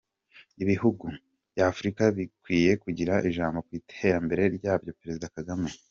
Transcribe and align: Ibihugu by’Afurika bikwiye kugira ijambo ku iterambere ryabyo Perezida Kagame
Ibihugu 0.63 1.05
by’Afurika 1.53 2.03
bikwiye 2.17 2.71
kugira 2.83 3.13
ijambo 3.29 3.57
ku 3.65 3.71
iterambere 3.79 4.43
ryabyo 4.57 4.91
Perezida 4.99 5.33
Kagame 5.37 5.67